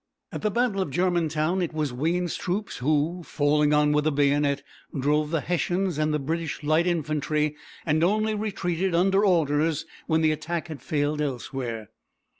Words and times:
At 0.31 0.41
the 0.41 0.49
battle 0.49 0.81
of 0.81 0.89
Germantown 0.89 1.61
it 1.61 1.73
was 1.75 1.93
Wayne's 1.93 2.35
troops 2.35 2.77
who, 2.77 3.21
falling 3.21 3.71
on 3.71 3.91
with 3.91 4.05
the 4.05 4.11
bayonet, 4.11 4.63
drove 4.99 5.29
the 5.29 5.41
Hessians 5.41 5.99
and 5.99 6.11
the 6.11 6.17
British 6.17 6.63
light 6.63 6.87
infantry, 6.87 7.55
and 7.85 8.03
only 8.03 8.33
retreated 8.33 8.95
under 8.95 9.23
orders 9.23 9.85
when 10.07 10.21
the 10.21 10.31
attack 10.31 10.69
had 10.69 10.81
failed 10.81 11.21
elsewhere. 11.21 11.91